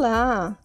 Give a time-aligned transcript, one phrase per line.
[0.00, 0.56] Olá!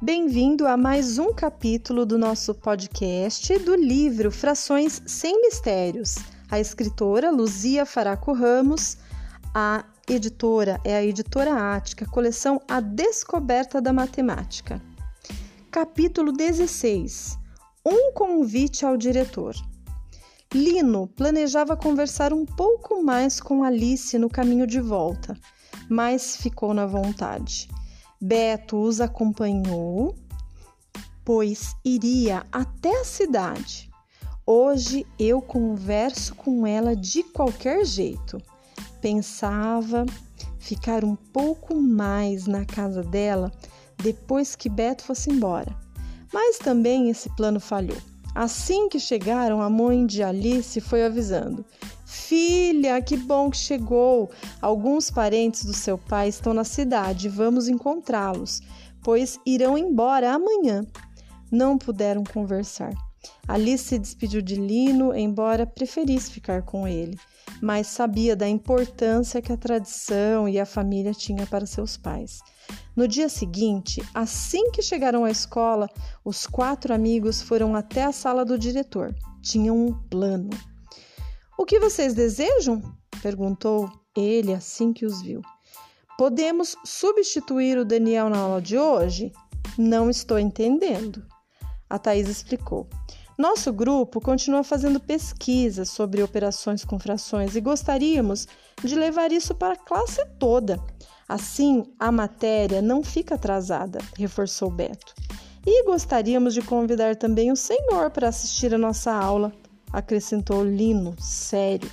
[0.00, 6.14] Bem-vindo a mais um capítulo do nosso podcast do livro Frações Sem Mistérios.
[6.48, 8.96] A escritora Luzia Faraco Ramos,
[9.52, 14.80] a editora é a editora Ática, coleção A Descoberta da Matemática.
[15.68, 17.36] Capítulo 16
[17.84, 19.56] Um convite ao diretor.
[20.54, 25.36] Lino planejava conversar um pouco mais com Alice no caminho de volta,
[25.90, 27.68] mas ficou na vontade.
[28.20, 30.14] Beto os acompanhou,
[31.24, 33.90] pois iria até a cidade.
[34.46, 38.40] Hoje eu converso com ela de qualquer jeito.
[39.00, 40.06] Pensava
[40.58, 43.52] ficar um pouco mais na casa dela
[44.02, 45.76] depois que Beto fosse embora.
[46.32, 47.98] Mas também esse plano falhou.
[48.34, 51.64] Assim que chegaram, a mãe de Alice foi avisando:
[52.06, 54.30] Filha, que bom que chegou!
[54.62, 58.62] Alguns parentes do seu pai estão na cidade, vamos encontrá-los,
[59.02, 60.86] pois irão embora amanhã.
[61.50, 62.94] Não puderam conversar.
[63.48, 67.18] Alice se despediu de Lino, embora preferisse ficar com ele,
[67.60, 72.38] mas sabia da importância que a tradição e a família tinha para seus pais.
[72.94, 75.90] No dia seguinte, assim que chegaram à escola,
[76.24, 79.12] os quatro amigos foram até a sala do diretor.
[79.42, 80.50] Tinham um plano.
[81.58, 82.82] O que vocês desejam?
[83.22, 85.40] perguntou ele assim que os viu.
[86.18, 89.32] Podemos substituir o Daniel na aula de hoje?
[89.78, 91.24] Não estou entendendo.
[91.88, 92.86] A Thais explicou.
[93.38, 98.46] Nosso grupo continua fazendo pesquisas sobre operações com frações e gostaríamos
[98.84, 100.78] de levar isso para a classe toda.
[101.26, 105.14] Assim, a matéria não fica atrasada, reforçou Beto.
[105.66, 109.52] E gostaríamos de convidar também o senhor para assistir a nossa aula
[109.92, 111.90] acrescentou Lino, sério.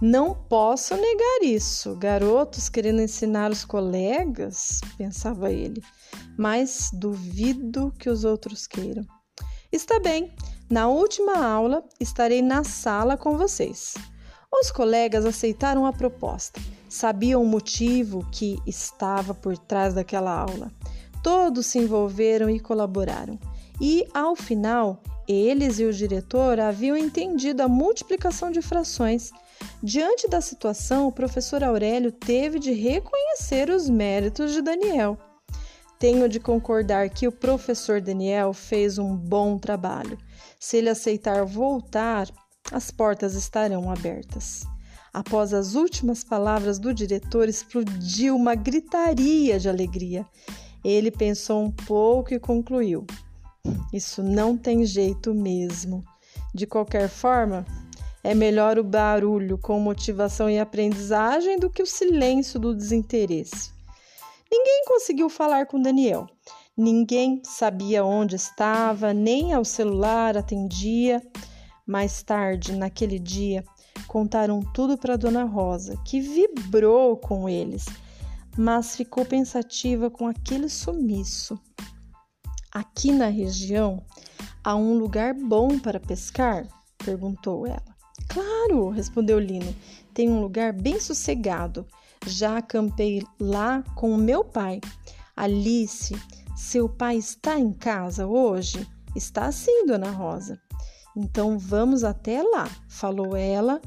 [0.00, 1.96] Não posso negar isso.
[1.96, 5.82] Garotos querendo ensinar os colegas, pensava ele,
[6.36, 9.04] mas duvido que os outros queiram.
[9.72, 10.34] Está bem,
[10.70, 13.94] na última aula estarei na sala com vocês.
[14.52, 20.70] Os colegas aceitaram a proposta, sabiam o motivo que estava por trás daquela aula.
[21.22, 23.38] Todos se envolveram e colaboraram.
[23.80, 29.30] E, ao final, eles e o diretor haviam entendido a multiplicação de frações.
[29.82, 35.18] Diante da situação, o professor Aurélio teve de reconhecer os méritos de Daniel.
[35.98, 40.18] Tenho de concordar que o professor Daniel fez um bom trabalho.
[40.58, 42.28] Se ele aceitar voltar,
[42.72, 44.64] as portas estarão abertas.
[45.12, 50.26] Após as últimas palavras do diretor, explodiu uma gritaria de alegria.
[50.84, 53.06] Ele pensou um pouco e concluiu:
[53.92, 56.04] isso não tem jeito mesmo.
[56.52, 57.64] De qualquer forma,
[58.24, 63.70] é melhor o barulho com motivação e aprendizagem do que o silêncio do desinteresse.
[64.50, 66.26] Ninguém conseguiu falar com Daniel.
[66.76, 71.22] Ninguém sabia onde estava, nem ao celular atendia.
[71.86, 73.64] Mais tarde, naquele dia,
[74.08, 77.84] contaram tudo para Dona Rosa, que vibrou com eles,
[78.56, 81.60] mas ficou pensativa com aquele sumiço.
[82.74, 84.02] Aqui na região
[84.64, 86.66] há um lugar bom para pescar?
[86.98, 87.94] perguntou ela.
[88.28, 89.72] Claro, respondeu Lino.
[90.12, 91.86] Tem um lugar bem sossegado.
[92.26, 94.80] Já acampei lá com o meu pai.
[95.36, 96.20] Alice,
[96.56, 98.84] seu pai está em casa hoje?
[99.14, 100.58] Está sim, dona Rosa.
[101.16, 103.80] Então vamos até lá, falou ela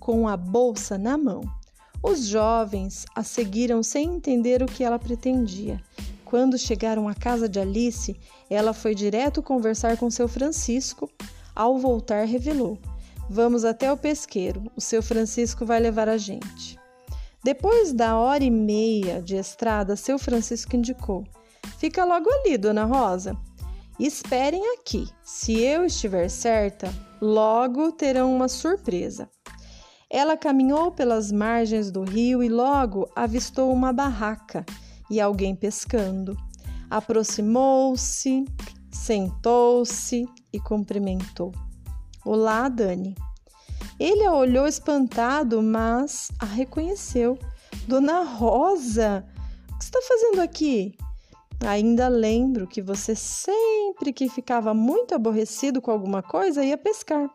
[0.00, 1.42] com a bolsa na mão.
[2.02, 5.78] Os jovens a seguiram sem entender o que ela pretendia.
[6.34, 8.16] Quando chegaram à casa de Alice,
[8.50, 11.08] ela foi direto conversar com seu Francisco.
[11.54, 12.76] Ao voltar, revelou:
[13.30, 16.76] Vamos até o pesqueiro, o seu Francisco vai levar a gente.
[17.44, 21.24] Depois da hora e meia de estrada, seu Francisco indicou:
[21.78, 23.36] Fica logo ali, dona Rosa.
[24.00, 25.06] Esperem aqui.
[25.22, 29.30] Se eu estiver certa, logo terão uma surpresa.
[30.10, 34.66] Ela caminhou pelas margens do rio e logo avistou uma barraca
[35.10, 36.36] e alguém pescando.
[36.90, 38.44] Aproximou-se,
[38.90, 41.52] sentou-se e cumprimentou.
[42.24, 43.14] Olá, Dani.
[43.98, 47.38] Ele a olhou espantado, mas a reconheceu.
[47.86, 49.24] Dona Rosa,
[49.72, 50.96] o que está fazendo aqui?
[51.66, 57.28] Ainda lembro que você sempre que ficava muito aborrecido com alguma coisa ia pescar.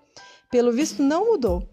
[0.51, 1.68] Pelo visto, não mudou.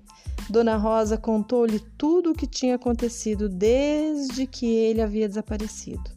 [0.49, 6.11] Dona Rosa contou-lhe tudo o que tinha acontecido desde que ele havia desaparecido.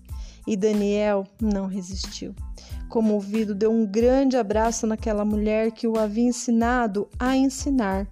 [0.46, 2.36] E Daniel não resistiu.
[2.88, 8.08] Comovido, deu um grande abraço naquela mulher que o havia ensinado a ensinar.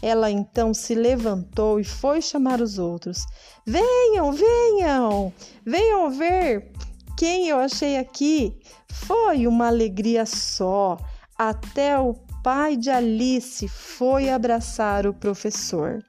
[0.00, 3.24] Ela então se levantou e foi chamar os outros.
[3.66, 5.32] Venham, venham,
[5.64, 6.72] venham ver
[7.16, 8.56] quem eu achei aqui.
[8.88, 10.96] Foi uma alegria só.
[11.36, 16.02] Até o pai de Alice foi abraçar o professor.